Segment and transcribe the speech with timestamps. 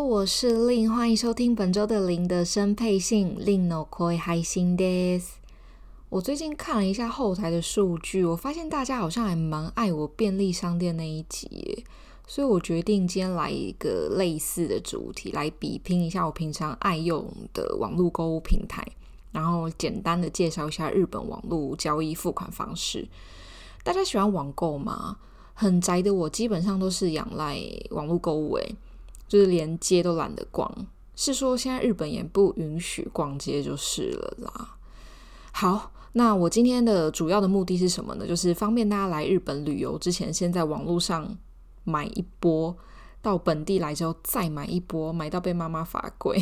[0.00, 3.36] 哟，我是令，欢迎收听本周的零的声配信。
[3.38, 5.32] 令の声配信です。
[6.08, 11.84] 我最近看了一下后台的数据，我发现大家好像还蛮爱我便利商店那一集耶，
[12.26, 18.82] 所以我决定今天来一个类似的主题，来比拼一下我平常爱用的网络购物平台，
[19.32, 23.06] 然后简单的介绍一下日本网络交易付款方式。
[23.84, 25.18] 大家喜欢网购吗？
[25.52, 28.74] 很宅的我基本上都是仰赖网络购物诶。
[29.31, 30.69] 就是连街都懒得逛，
[31.15, 34.75] 是说现在日本也不允许逛街就是了啦。
[35.53, 38.27] 好，那我今天的主要的目的是什么呢？
[38.27, 41.37] 就是方便大家来日本旅游之前，先在网络上
[41.85, 42.75] 买一波，
[43.21, 46.37] 到本地来之后再买一波，买到被妈妈罚跪。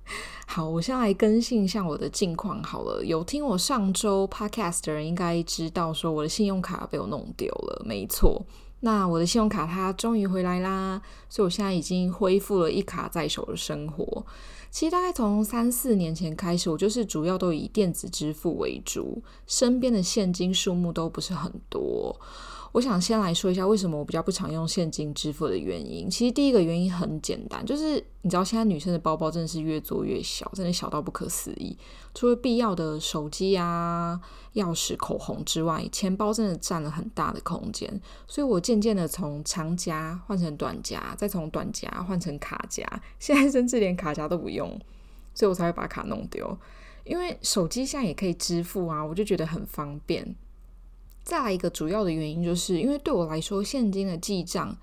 [0.48, 3.04] 好，我先来更新一下我的近况好了。
[3.04, 8.46] 有听我上周 podcast 的人应该知道，说我的信用卡被我弄丢了，没错。
[8.80, 14.24] 那我的信用卡它终于回来啦，所以我现在已经恢复了一卡在手的生活。
[14.70, 22.18] 其实大概从三四年前开始，我就是主要都以电子支付为主，身边的现金数目都不是很多。
[22.72, 26.08] 我想先来说一下为什么我比较不常用现金支付的原因。
[26.08, 31.76] 其实第一个原因很简单，就是你知道现在女生的包包真的是越做越小，真的小到不可思议。
[32.14, 34.20] 除了必要的手机啊、
[34.54, 38.00] 钥匙、口红之外，钱包真的占了很大的空间。
[38.28, 42.84] 所以我渐渐的从长夹换成短夹，再从短夹换成卡夹，
[43.18, 44.80] 现在甚至连卡夹都不用，用
[45.34, 46.58] 所以我才会把卡弄丢。
[47.04, 50.36] 因为手机现在也可以支付啊，我就觉得很方便。
[51.24, 54.76] 再来一个主要的原因，就是因为对我来说，现金的记账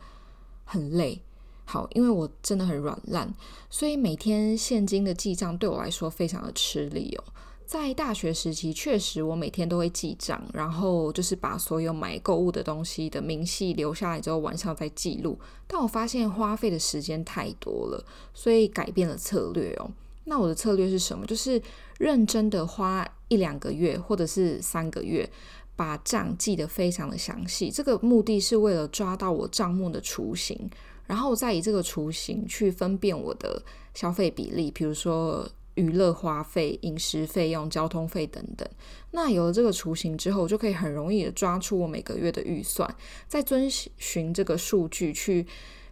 [0.65, 1.21] 很累。
[1.69, 3.33] 好，因为我真的很软烂，
[3.69, 7.23] 所以每天现金的记账对我来说非常的吃力哦。
[7.67, 15.38] 在大学时期，确实我每天都会记账，然后就是把所有买购物的东西的明细留下来之后，晚上再记录。
[15.67, 19.91] 但我发现花费的时间太多了，所以改变了策略哦。
[20.23, 21.25] 那我的策略是什么？
[21.25, 21.61] 就是
[22.00, 25.29] 认真的花一两个月，或者是三个月。
[25.75, 30.67] 把账记得非常的详细，这个目的是为了抓到我账目的雏形，
[31.06, 33.61] 然后再以这个雏形去分辨我的
[33.94, 38.67] 消费比例，比如说娱乐花费、饮食费用、交通费等等。
[39.11, 42.93] 那有了这个雏形之后，就可以很容易的抓出我每个月的预算，
[43.29, 45.47] 再遵循这个数据去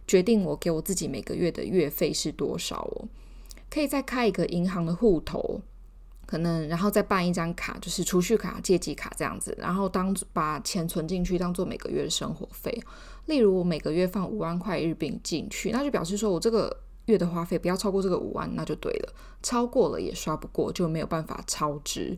[0.06, 3.08] 决定我给我自己每个月的月费是多少哦。
[3.70, 5.62] 可以再开一个银行的户头。
[6.28, 12.82] 可能，然后再办一张卡，就是储蓄卡、借记卡这样子，然后当把钱存进去，当做每个月的生活费。
[13.26, 19.12] 例如，我每个月放五万块日币进去，那就表示说我这个月的花费不要超过这个五万，那就对了。
[19.42, 22.16] 超过了也刷不过，就没有办法超支。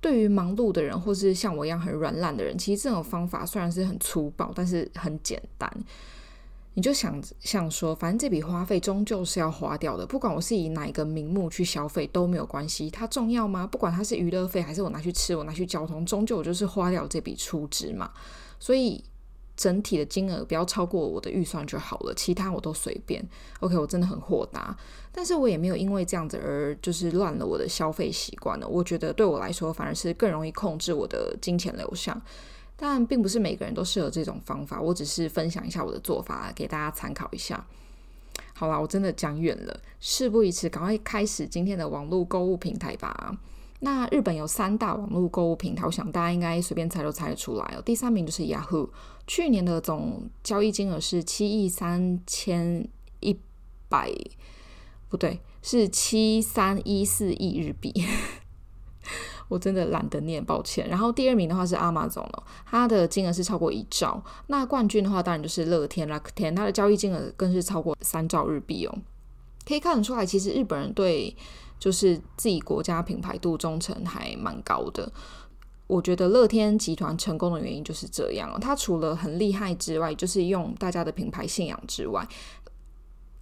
[0.00, 5.68] 对于忙碌的人，或是像我一样很软烂的人，其实这种方法虽然是很粗暴，但是很简单。
[6.74, 12.88] 你就想想说，反正这笔花费终究是要花掉的，不管我是以哪一个名目去消费都没有关系。
[12.88, 13.66] 它重要吗？
[13.66, 18.12] 不管它是娱乐费还是我拿去吃，我拿去交通，终究我就是花掉这笔出资嘛。
[18.60, 19.02] 所以
[19.58, 23.22] 整体的金额不要超过我的预算就好了，其他我都随便。
[23.58, 24.74] OK，我真的很豁达，
[25.10, 28.68] 但是我也没有因为这样子而就是乱了我的消费习惯了。
[28.68, 32.22] 我觉得对我来说，反而是更容易控制我的金钱流向。
[32.76, 37.66] 但并不是每个人都适合这种方法，我只是分享一下我的做法，给大家参考一下。
[38.54, 43.36] 好啦，我真的讲远了，事不宜迟，赶快开始今天的网络购物平台吧。
[43.80, 47.82] 那日本有三大网络购物平台，我想大家应该随便猜都猜得出来哦。
[47.84, 48.88] 第三名就是 Yahoo，
[49.26, 52.88] 去年的总交易金额是七亿三千
[53.20, 53.38] 一
[53.88, 54.12] 百，
[55.08, 57.92] 不对，是七三一四亿日币。
[59.48, 60.86] 我真的懒得念，抱歉。
[60.90, 64.22] 然后第二名的话是 Amazon 哦，它的金额是超过一兆。
[64.48, 68.98] 那冠军的话当然就是乐天、乐天，它的交易金额更是超过三兆日币哦。
[69.68, 71.36] 可以看得出来，其实日本人对
[71.78, 75.12] 就是自己国家品牌度忠诚还蛮高的。
[75.86, 82.26] 我觉得乐天集团成功的原因就是这样哦，它除了很厉害之外，就是用大家的品牌信仰之外。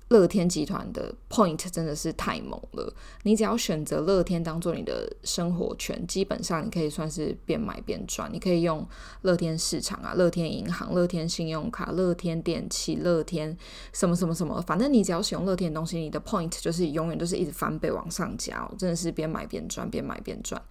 [0.08, 2.94] 乐天集团的 point 真的是太猛了，
[3.25, 8.32] 你只要选择乐天当做你的生活圈，基本上你可以算是边买边赚。
[8.32, 8.87] 你可以用
[9.23, 13.56] 乐天市场啊、乐天银行、乐天信用卡、乐天电器、乐天
[13.93, 20.62] 什么什么什么，反正你只要使用乐天的东西，你的 point 就是永远都是一直翻倍往上加哦，真的是边买边赚，边买边赚。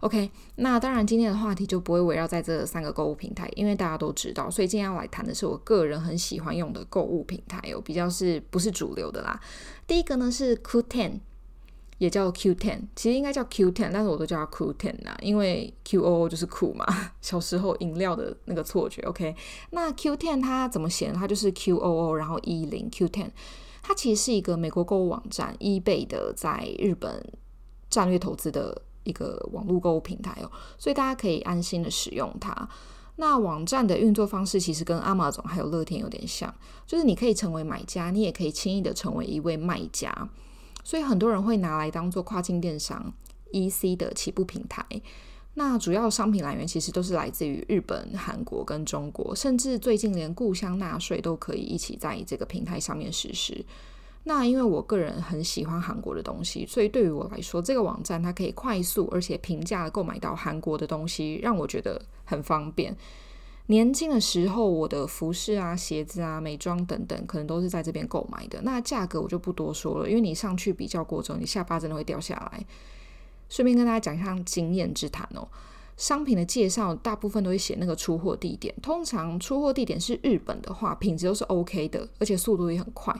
[0.00, 9.40] OK，那当然今天的话题就不会围绕在这三个购物平台，因为大家都知道，所以今天要来谈的是我个人很喜欢用的购物平台哦，比较是不是主主流的啦。
[9.86, 11.20] 第一个呢是 Qoo10，
[11.98, 16.84] 也叫 Q10，其实应该叫 Q10，但是我都叫它 Q10 啦，因为 QOO 就是酷嘛，
[17.22, 19.00] 小时候饮料的那个错觉。
[19.02, 19.36] OK，
[19.70, 21.16] 那 Qoo10 它怎么写呢？
[21.16, 23.30] 它就是 QOO，然后一零 Qoo10，
[23.82, 27.24] 它其实是一个美国购物网站，E 贝的在日本
[27.88, 28.82] 战略投资的。
[29.04, 32.54] 一个网络购物平台哦，所以大家可以安心的使用它。
[33.16, 36.52] 那网站的运作方式其实跟 Amazon 还有乐天有点像，
[36.86, 40.30] 就是你可以成为买家，你也可以轻易的成为一位卖家。
[40.82, 43.12] 所以很多人会拿来当做跨境电商
[43.52, 44.84] EC 的起步平台。
[45.54, 53.64] 那主要商品来源其实都是来自于日本、韩国跟中国，甚至最近连故乡纳税都可以一起在这个平台上面实施。
[54.24, 62.96] 那因为我个人很喜欢韩国的东西，所以对于我来说，这个网站它可以快速而且平价的购买到韩国的东西，让我觉得很方便。
[63.66, 68.60] 年轻的时候，我的服饰啊、鞋子啊、美妆等等，可能都是在这边购买的。
[68.62, 72.64] 那价格我就不多说了，因为你上去比较过之后，你下巴真的会掉下来。
[73.48, 75.46] 顺便跟大家讲一下经验之谈哦，
[75.96, 83.14] 商品的介绍大部分都会写那个出货地点，通常出货地点是日本的话，品质都是 OK 的，而且速度也很快。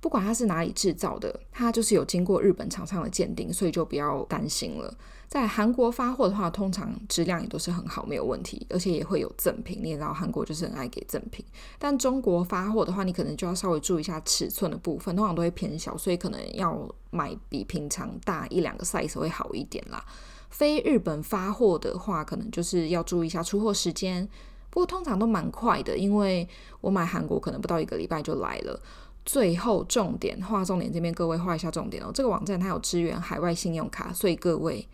[0.00, 4.94] 不管它是哪里制造的，它就是有经过日本厂商的鉴定，所以就不要担心了。
[5.28, 9.78] 在韩国发货的话，通常质量也都是很好，没有问题，而且也会有赠品。
[9.80, 11.44] 你也知道韩国就是很爱给赠品。
[11.78, 20.04] 但中国发货的话，你可能就要稍微注意一下尺寸的部分，通常都会偏小，所以可能要买比平常大一两个 size 会好一点啦。
[20.48, 24.28] 非日本发货的话，可能就是要注意一下出货时间，
[24.68, 26.48] 不过通常都蛮快的，因为
[26.80, 28.82] 我买韩国可能不到一个礼拜就来了。
[29.24, 32.10] 最后重点画重点，这边各位画一下重点哦。
[32.12, 34.86] 这个网站它有支援海外信用卡，所以各位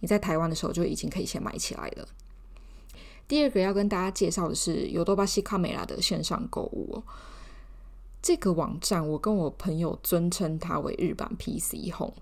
[0.00, 2.08] 你在台湾的时候就已经可以先买起来了。
[3.26, 7.02] 第二个要跟大家介绍的是尤多巴西卡梅拉的线上购物哦。
[8.20, 12.16] 这个网站我跟我朋友尊称它为日版 PC Home，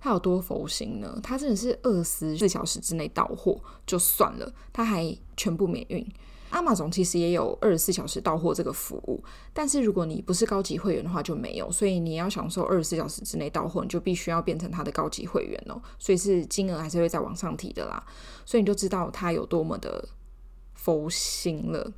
[0.00, 1.18] 它有多佛心呢？
[1.22, 6.06] 它真的是二十四小时之内到货就算了，它还全部免运。
[6.50, 9.22] Amazon 其实也有二十四小时到货这个服务，
[9.52, 18.04] 但是如果你不是高级会员的话就没有，所以你要享受二十四小时之内到货，你就必须要变成他的高级会员哦，所以是金额还是会再往上提的啦，
[18.44, 20.08] 所以你就知道他有多么的
[20.74, 21.92] 佛心了。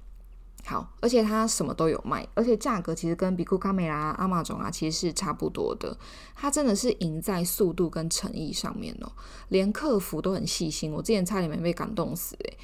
[0.66, 5.96] 好，而且他什么都有卖，而且价格其实跟 Bigo Camera、Amazon 啊其实是差不多的，
[6.34, 9.10] 他真的是赢在速度跟诚意上面哦，
[9.48, 12.58] 连客服都很细心，我之前差点没被感动死诶。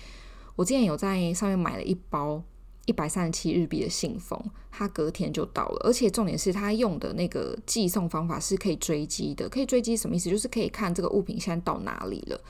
[0.56, 2.42] 我之前有在上面买了一包
[2.86, 9.48] 一百三十七日币的信封，它隔天就到了，而且重点是它用的那个寄送方法是可以追击的。
[9.48, 10.28] 可以追击什么意思？
[10.30, 12.40] 就是可以看这个物品现在到哪里了。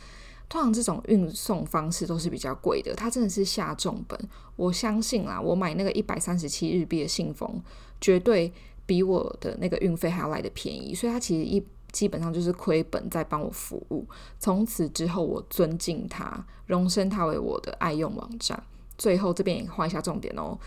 [0.49, 4.19] 通常这种运送方式都是比较贵的，它真的是下重本。
[4.55, 7.61] 我相信啦，我买那个一百三十七日币的信封，
[8.01, 8.53] 绝对
[8.87, 10.95] 比我的那个运费还要来的便宜。
[10.95, 11.63] 所以它其实一。
[11.97, 14.07] 基本上就是亏本在帮我服务，
[14.39, 18.63] 从此之后我尊敬他，荣升他为我的爱用网站。
[18.99, 20.59] 最后这边也画一下重点哦，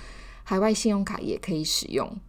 [0.44, 2.20] 海外信用卡也可以使用，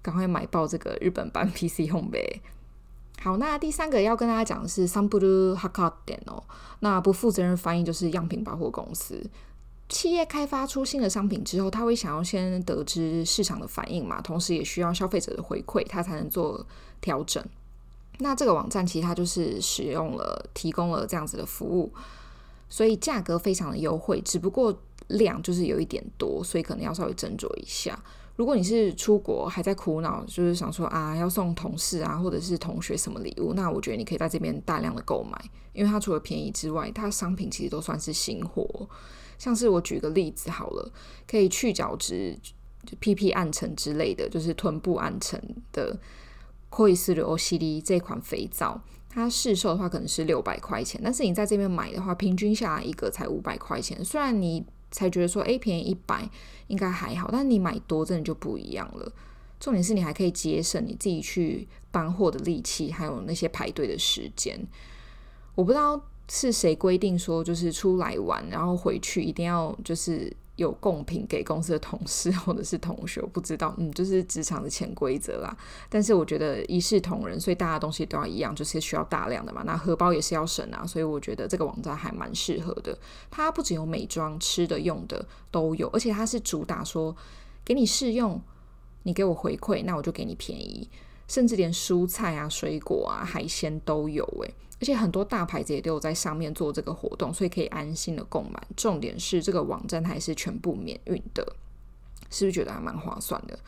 [0.00, 2.40] 赶快买爆这个日本版 PC Home 呗。
[3.20, 6.42] 好，那第三个要跟大家讲的是 Sampuru Hakuhoten 哦，
[6.80, 9.22] 那不负责任翻译就是样品百货公司。
[9.90, 16.66] 企业开发出新的商品之后，他会想要先得知市场的反应嘛，同时也需要消费者的回馈，他才能做
[17.02, 17.44] 调整。
[18.18, 21.92] 那这个网站其实它就是使用了提供了这样子的服务，
[22.68, 24.76] 所以价格非常的优惠，只不过
[25.08, 28.02] 量就是有一点多，所以可能要稍微斟酌一下。
[28.36, 35.38] 如果你是出国还在苦恼，就是想说啊要送同事啊或者是同学什么礼物，那我觉得你可以在这边大量的购买，
[35.72, 38.88] 因为它除了便宜之外，它商品其实都算是新货。
[39.38, 40.90] 像是我举个例子好了，
[41.26, 42.38] 可以去角质、
[42.98, 45.40] 屁屁暗沉之类的，就是臀部暗沉
[45.72, 45.98] 的。
[46.76, 48.78] 可以是流西丽这款肥皂，
[49.08, 54.04] 它市售的话可能是六百块钱，但是你在这边买的话，平均下来一个才五百块钱。
[54.04, 56.28] 虽然你才觉得说，诶，便宜一百
[56.66, 59.10] 应该还好，但是你买多真的就不一样了。
[59.58, 64.60] 重点是你还可以节省你自己去搬货的力气，还有那些排队的时间。
[65.54, 75.56] 我不知道是谁规定说，就是出来玩然后回去一定要就是有贡品给公司的同事或者是同学，我不知道，嗯，就是职场的潜规则啦。
[75.88, 79.62] 但是我觉得一视同仁，所以大家东西都要一样，就是需要大量的嘛。
[79.64, 82.98] 那荷包也是要省啊，所以我觉得这个网站还蛮适合的。
[83.30, 87.14] 它不仅有美妆、吃的、用的都有，而且它是主打说
[87.64, 88.40] 给你试用，
[89.02, 90.88] 你给我回馈，那我就给你便宜，
[91.28, 94.54] 甚至连蔬菜啊、水果啊、海鲜都有诶。
[94.78, 98.62] 而且很多大牌子也都有在上面做这个活动，所以可以安心的购买。
[98.76, 101.42] 重点是这个网站还是全部免运的，
[102.28, 103.58] 是不是觉得还蛮划算的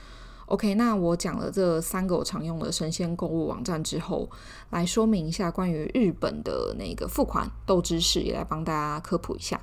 [0.44, 4.30] ？OK，那我讲了这三个我常用的生鲜购物网站之后，
[4.68, 9.58] 来说明一下关于日本的那个付款豆知识，也来帮大家科普一下。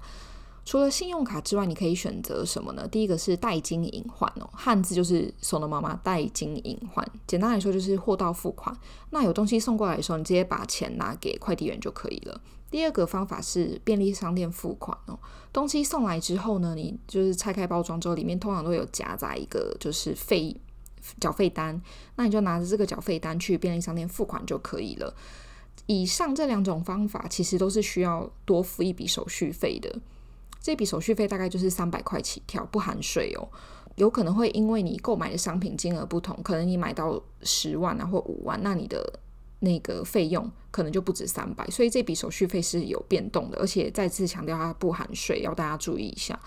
[0.65, 2.87] 除了信用卡之外，你可以选择什么呢？
[2.87, 7.05] 第一个是代金隐换哦，汉字就是“そのまま代金隐换”。
[7.27, 8.77] 简单来说就是货到付款。
[9.11, 12.41] 那有东西送过来的时候，你直接把钱拿给快递员就可以了。
[12.71, 15.19] 第二个方法是便利商店付款哦。
[15.53, 20.55] 东西送来之后呢，你就是拆开包装之后，里面通常都有夹杂一个就是费
[21.19, 21.83] 缴费单，
[22.15, 25.12] 那你就拿着这个缴费单去便利商店付款就可以了。
[25.87, 29.99] 以上这两种方法其实都是需要多付一笔手续费的。
[30.66, 33.48] 这笔手续费大概就是三百块起跳，不含税哦。
[33.98, 39.20] 有可能会因为你购买的商品金额不同，可能你买到十万啊或五万，那你的
[39.60, 43.60] 那个费用可能就不止三百，所以这笔手续费是有变动的。
[43.60, 46.40] 而且再次强调，它不含税，要大家注意一下。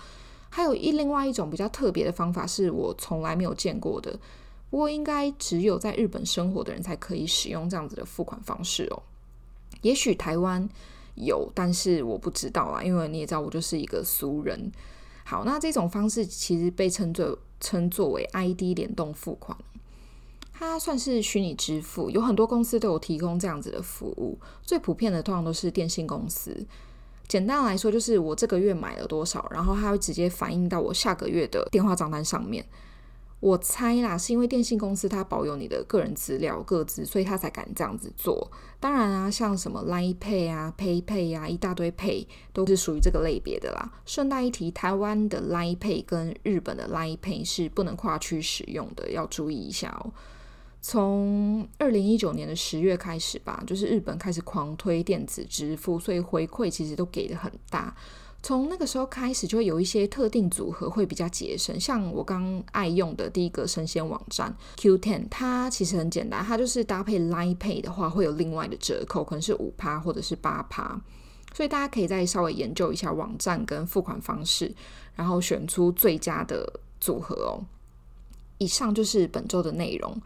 [0.51, 4.19] 还有一另外一种比较特别的方法，是我从来没有见过的，
[4.69, 9.01] 不过应该只有在日本生活的人才可以使用这样子的付款方式哦。
[9.83, 10.69] 也许台湾。
[11.25, 14.71] 有，但是我不知道啊，因为你也知道，我就是一个俗人。
[15.25, 19.57] 好，那这种方式其实被称作称作为 ID 联动付款，
[20.53, 24.39] 它算是虚拟支付，有很多公司都有提供这样子的服务。
[24.63, 26.67] 最普遍的通常都是电信公司。
[27.27, 32.65] 简单来说，就是我这个月买了多少，然后它会直接反映到我下个月的电话账单上面。
[33.41, 38.51] 我猜啦，是因为电信公司它保有你的个人资料、个资，所以他才敢这样子做。
[38.81, 43.93] 当然啊，像什么 Line Pay 啊、PayPay 啊，一大堆 Pay 都是属于这个类别的啦。
[44.05, 50.11] 顺带一提，台湾的 Line Pay 跟日本的 Line Pay 是不能跨区使用的，要注意一下哦。
[50.81, 57.95] 从二零一九年的十月开始吧，就是日本开始狂推电子支付，所以回馈其实都给的很大。
[58.41, 71.01] 从那个时候开始，就会有一些特定组合会比较节省，像我刚爱用的第一个生鲜网站 Q10，它其实很简单，它就是搭配 Line Pay 的话，会有另外的折扣，可能是五趴或者是八趴，
[71.53, 74.73] 所以大家可以再稍微研究一下网站跟付款方式，
[75.15, 77.61] 然后选出最佳的组合哦。
[78.59, 80.17] 以上就是本周的内容。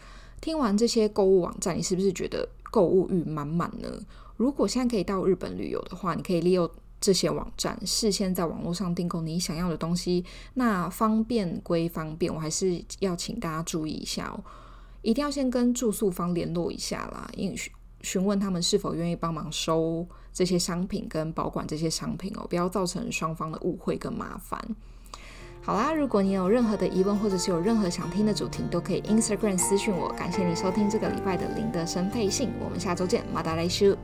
[0.40, 3.88] 听完这些购物网站，你是不是觉得购物欲满满呢？
[4.36, 6.68] 如果现在可以到日本旅游的话，你可以利用
[7.02, 14.38] 这些网站事先在网络上订购你想要的东西，那方便归方便，我还是要请大家注意一下哦，
[15.02, 17.52] 一定要先跟住宿方联络一下啦，因
[18.02, 24.60] 询问他们是否愿意帮忙收这些商品跟保管这些商品哦，不要造成双方的误会跟麻烦。
[25.60, 30.08] 好啦，如果你有任何的疑问或者是有任何想听的主题，都可以 Instagram 私讯我。
[30.10, 33.96] 感谢你收听这个礼拜的林的生配信，我们下周见，马达来修。